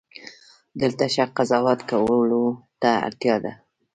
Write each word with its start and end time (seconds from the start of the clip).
دلته 0.81 1.03
ښه 1.13 1.25
قضاوت 1.37 1.79
کولو 1.89 2.43
ته 2.81 2.89
اړتیا 3.07 3.35
ده. 3.43 3.53